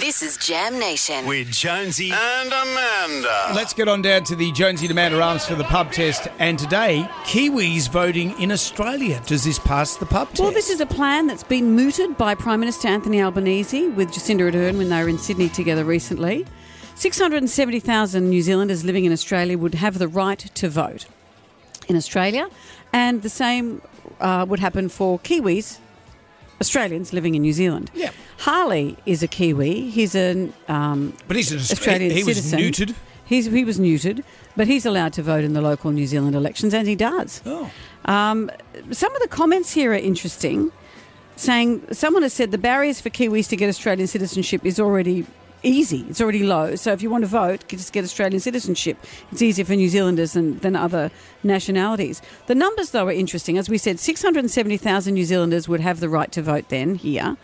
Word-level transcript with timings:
This 0.00 0.22
is 0.22 0.38
Jam 0.38 0.78
Nation. 0.78 1.26
with 1.26 1.50
Jonesy 1.52 2.10
and 2.10 2.48
Amanda. 2.52 3.52
Let's 3.54 3.74
get 3.74 3.86
on 3.86 4.00
down 4.00 4.24
to 4.24 4.34
the 4.34 4.50
Jonesy 4.52 4.86
and 4.86 4.92
Amanda 4.92 5.20
Arms 5.20 5.44
for 5.44 5.54
the 5.54 5.64
pub 5.64 5.92
test. 5.92 6.26
And 6.38 6.58
today, 6.58 7.06
Kiwis 7.24 7.90
voting 7.90 8.38
in 8.40 8.50
Australia. 8.50 9.20
Does 9.26 9.44
this 9.44 9.58
pass 9.58 9.96
the 9.96 10.06
pub 10.06 10.28
test? 10.30 10.40
Well, 10.40 10.52
this 10.52 10.70
is 10.70 10.80
a 10.80 10.86
plan 10.86 11.26
that's 11.26 11.42
been 11.42 11.72
mooted 11.76 12.16
by 12.16 12.34
Prime 12.34 12.60
Minister 12.60 12.88
Anthony 12.88 13.20
Albanese 13.22 13.88
with 13.88 14.10
Jacinda 14.10 14.50
Ardern 14.50 14.78
when 14.78 14.88
they 14.88 15.02
were 15.02 15.08
in 15.08 15.18
Sydney 15.18 15.50
together 15.50 15.84
recently. 15.84 16.46
670,000 16.94 18.28
New 18.28 18.42
Zealanders 18.42 18.84
living 18.84 19.04
in 19.04 19.12
Australia 19.12 19.58
would 19.58 19.74
have 19.74 19.98
the 19.98 20.08
right 20.08 20.38
to 20.38 20.68
vote 20.68 21.06
in 21.88 21.96
Australia, 21.96 22.48
and 22.92 23.22
the 23.22 23.28
same 23.28 23.82
uh, 24.20 24.46
would 24.48 24.60
happen 24.60 24.88
for 24.88 25.18
Kiwis, 25.18 25.78
Australians 26.60 27.12
living 27.12 27.34
in 27.34 27.42
New 27.42 27.52
Zealand. 27.52 27.90
Yeah. 27.94 28.10
Harley 28.40 28.96
is 29.04 29.22
a 29.22 29.28
Kiwi. 29.28 29.90
He's 29.90 30.14
an 30.14 30.54
um, 30.66 31.12
But 31.28 31.36
he's 31.36 31.52
an 31.52 31.58
Australian 31.58 32.10
he 32.10 32.24
was 32.24 32.36
citizen. 32.36 32.58
neutered. 32.58 32.94
He's, 33.26 33.46
he 33.46 33.64
was 33.64 33.78
neutered, 33.78 34.24
but 34.56 34.66
he's 34.66 34.84
allowed 34.86 35.12
to 35.12 35.22
vote 35.22 35.44
in 35.44 35.52
the 35.52 35.60
local 35.60 35.92
New 35.92 36.06
Zealand 36.06 36.34
elections, 36.34 36.74
and 36.74 36.88
he 36.88 36.96
does. 36.96 37.42
Oh. 37.46 37.70
Um, 38.06 38.50
some 38.90 39.14
of 39.14 39.22
the 39.22 39.28
comments 39.28 39.72
here 39.72 39.92
are 39.92 39.94
interesting, 39.94 40.72
saying 41.36 41.86
someone 41.92 42.22
has 42.22 42.32
said 42.32 42.50
the 42.50 42.58
barriers 42.58 43.00
for 43.00 43.10
Kiwis 43.10 43.46
to 43.50 43.56
get 43.56 43.68
Australian 43.68 44.08
citizenship 44.08 44.64
is 44.64 44.80
already 44.80 45.26
easy. 45.62 46.06
It's 46.08 46.20
already 46.20 46.42
low. 46.42 46.74
So 46.76 46.92
if 46.92 47.02
you 47.02 47.10
want 47.10 47.22
to 47.22 47.28
vote, 47.28 47.68
just 47.68 47.92
get 47.92 48.02
Australian 48.04 48.40
citizenship. 48.40 48.96
It's 49.30 49.42
easier 49.42 49.66
for 49.66 49.76
New 49.76 49.88
Zealanders 49.90 50.32
than, 50.32 50.58
than 50.60 50.74
other 50.74 51.10
nationalities. 51.44 52.22
The 52.46 52.54
numbers, 52.54 52.90
though, 52.90 53.06
are 53.06 53.12
interesting. 53.12 53.58
As 53.58 53.68
we 53.68 53.76
said, 53.76 54.00
670,000 54.00 55.12
New 55.14 55.24
Zealanders 55.24 55.68
would 55.68 55.80
have 55.80 56.00
the 56.00 56.08
right 56.08 56.32
to 56.32 56.40
vote 56.42 56.70
then 56.70 56.94
here. 56.94 57.36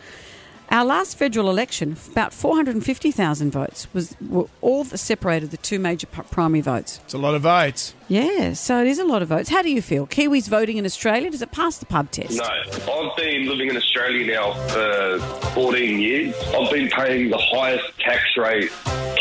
Our 0.70 0.84
last 0.84 1.16
federal 1.16 1.48
election, 1.48 1.96
about 2.10 2.32
450,000 2.32 3.50
votes, 3.52 3.86
was 3.94 4.16
were 4.28 4.46
all 4.60 4.84
that 4.84 4.98
separated 4.98 5.50
the 5.52 5.56
two 5.56 5.78
major 5.78 6.06
primary 6.06 6.60
votes. 6.60 7.00
It's 7.04 7.14
a 7.14 7.18
lot 7.18 7.34
of 7.34 7.42
votes. 7.42 7.94
Yeah, 8.08 8.52
so 8.52 8.80
it 8.80 8.86
is 8.86 8.98
a 8.98 9.04
lot 9.04 9.22
of 9.22 9.28
votes. 9.28 9.48
How 9.48 9.62
do 9.62 9.70
you 9.70 9.82
feel? 9.82 10.06
Kiwis 10.06 10.48
voting 10.48 10.76
in 10.76 10.84
Australia, 10.84 11.30
does 11.30 11.42
it 11.42 11.50
pass 11.50 11.78
the 11.78 11.86
pub 11.86 12.10
test? 12.10 12.36
No, 12.36 12.44
I've 12.44 13.16
been 13.16 13.48
living 13.48 13.68
in 13.68 13.76
Australia 13.76 14.26
now 14.34 14.52
for 14.68 15.18
14 15.54 15.98
years. 16.00 16.34
I've 16.54 16.70
been 16.70 16.88
paying 16.88 17.30
the 17.30 17.38
highest 17.38 17.84
tax 17.98 18.22
rate 18.36 18.70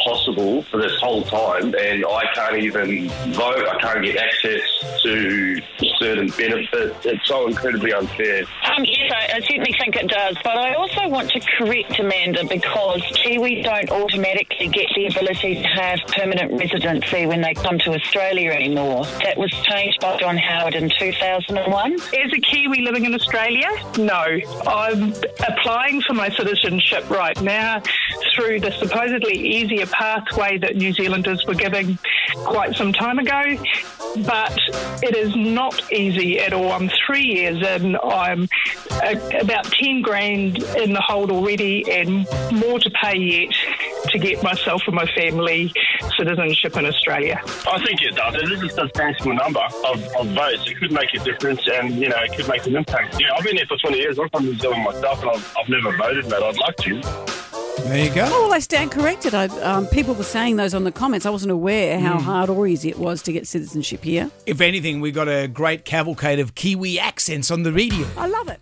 possible 0.05 0.61
for 0.63 0.77
this 0.79 0.95
whole 0.99 1.23
time, 1.23 1.73
and 1.73 2.05
I 2.05 2.25
can't 2.35 2.57
even 2.57 3.09
vote. 3.33 3.67
I 3.67 3.77
can't 3.81 4.05
get 4.05 4.17
access 4.17 4.61
to 5.01 5.61
certain 5.97 6.27
benefits. 6.37 7.05
It's 7.05 7.27
so 7.27 7.47
incredibly 7.47 7.91
unfair. 7.91 8.43
Um, 8.65 8.85
yes, 8.85 9.11
I, 9.11 9.37
I 9.37 9.39
certainly 9.41 9.73
think 9.79 9.95
it 9.95 10.07
does. 10.07 10.37
But 10.43 10.57
I 10.57 10.73
also 10.75 11.07
want 11.07 11.31
to 11.31 11.34
correct 11.39 11.99
Amanda 11.99 12.45
because 12.45 13.01
Kiwis 13.01 13.63
don't 13.63 13.89
automatically 13.91 14.67
get 14.67 14.87
the 14.95 15.07
ability 15.07 15.55
to 15.55 15.67
have 15.67 15.99
permanent 16.07 16.59
residency 16.59 17.25
when 17.25 17.41
they 17.41 17.53
come 17.53 17.79
to 17.79 17.93
Australia 17.93 18.51
anymore. 18.51 19.05
That 19.23 19.37
was 19.37 19.51
changed 19.51 19.99
by 20.01 20.17
John 20.17 20.37
Howard 20.37 20.75
in 20.75 20.89
2001. 20.97 21.93
As 21.93 22.33
a 22.33 22.39
Kiwi 22.39 22.81
living 22.81 23.05
in 23.05 23.13
Australia, 23.13 23.69
no. 23.97 24.39
I'm 24.67 25.13
applying 25.47 26.01
for 26.01 26.13
my 26.13 26.29
citizenship 26.29 27.09
right 27.09 27.39
now 27.41 27.81
through 28.35 28.59
the 28.59 28.71
supposedly 28.71 29.35
easier 29.35 29.85
pathway 29.85 30.57
that 30.59 30.75
New 30.75 30.93
Zealanders 30.93 31.45
were 31.45 31.55
giving 31.55 31.97
quite 32.35 32.75
some 32.75 32.93
time 32.93 33.19
ago. 33.19 33.57
But 34.23 34.57
it 35.03 35.15
is 35.15 35.35
not 35.35 35.91
easy 35.91 36.39
at 36.39 36.53
all. 36.53 36.71
I'm 36.71 36.89
three 37.05 37.23
years 37.23 37.61
in. 37.65 37.97
I'm 37.97 38.47
uh, 38.91 39.15
about 39.41 39.65
10 39.65 40.01
grand 40.01 40.57
in 40.77 40.93
the 40.93 41.01
hold 41.01 41.31
already 41.31 41.83
and 41.91 42.27
more 42.51 42.79
to 42.79 42.89
pay 42.91 43.17
yet 43.17 43.53
to 44.09 44.19
get 44.19 44.41
myself 44.41 44.83
and 44.85 44.95
my 44.95 45.05
family 45.07 45.73
citizenship 46.17 46.77
in 46.77 46.85
Australia. 46.85 47.41
I 47.67 47.83
think 47.83 48.01
it 48.01 48.15
does. 48.15 48.35
It 48.35 48.51
is 48.51 48.63
a 48.63 48.69
substantial 48.69 49.33
number 49.33 49.61
of, 49.85 50.01
of 50.15 50.27
votes. 50.27 50.69
It 50.69 50.77
could 50.77 50.91
make 50.91 51.13
a 51.13 51.19
difference 51.19 51.61
and, 51.71 51.95
you 51.95 52.09
know, 52.09 52.17
it 52.19 52.35
could 52.35 52.47
make 52.47 52.65
an 52.65 52.75
impact. 52.75 53.19
Yeah, 53.19 53.33
I've 53.35 53.43
been 53.43 53.57
here 53.57 53.65
for 53.67 53.77
20 53.77 53.97
years. 53.97 54.17
I'm 54.19 54.29
from 54.29 54.45
New 54.45 54.55
Zealand 54.55 54.83
myself 54.83 55.21
and 55.21 55.31
I've, 55.31 55.55
I've 55.57 55.69
never 55.69 55.95
voted, 55.97 56.29
but 56.29 56.41
I'd 56.41 56.57
like 56.57 56.77
to. 56.77 57.44
There 57.83 58.03
you 58.03 58.13
go. 58.13 58.25
Oh, 58.27 58.43
well, 58.43 58.53
I 58.53 58.59
stand 58.59 58.91
corrected. 58.91 59.35
I, 59.35 59.45
um, 59.61 59.85
people 59.87 60.15
were 60.15 60.23
saying 60.23 60.55
those 60.55 60.73
on 60.73 60.85
the 60.85 60.91
comments. 60.91 61.25
I 61.25 61.29
wasn't 61.29 61.51
aware 61.51 61.99
how 61.99 62.17
hard 62.19 62.49
or 62.49 62.65
easy 62.65 62.89
it 62.89 62.97
was 62.97 63.21
to 63.23 63.31
get 63.31 63.47
citizenship 63.47 64.03
here. 64.03 64.31
If 64.45 64.59
anything, 64.61 65.01
we 65.01 65.11
got 65.11 65.27
a 65.27 65.47
great 65.47 65.85
cavalcade 65.85 66.39
of 66.39 66.55
Kiwi 66.55 66.99
accents 66.99 67.51
on 67.51 67.63
the 67.63 67.71
radio. 67.71 68.07
I 68.17 68.27
love 68.27 68.49
it. 68.49 68.59